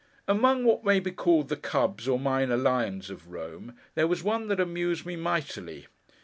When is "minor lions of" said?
2.17-3.27